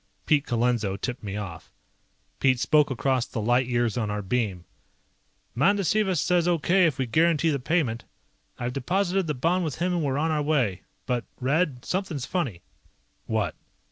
Pete 0.25 0.47
Colenso 0.47 0.97
tipped 0.97 1.21
me 1.21 1.35
off. 1.37 1.71
Pete 2.39 2.59
spoke 2.59 2.89
across 2.89 3.27
the 3.27 3.39
light 3.39 3.67
years 3.67 3.99
on 3.99 4.09
our 4.09 4.23
beam. 4.23 4.65
"Mandasiva 5.55 6.15
says 6.17 6.47
okay 6.47 6.87
if 6.87 6.97
we 6.97 7.05
guarantee 7.05 7.51
the 7.51 7.59
payment. 7.59 8.03
I've 8.57 8.73
deposited 8.73 9.27
the 9.27 9.35
bond 9.35 9.63
with 9.63 9.75
him 9.75 9.93
and 9.93 10.01
we're 10.03 10.17
on 10.17 10.31
our 10.31 10.41
way. 10.41 10.81
But, 11.05 11.25
Red, 11.39 11.85
something's 11.85 12.25
funny." 12.25 12.63
"What?" 13.27 13.53